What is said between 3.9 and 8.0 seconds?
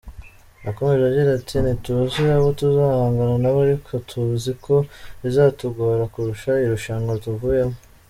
tuzi ko bizatugora kurusha irushanwa tuvuyemo.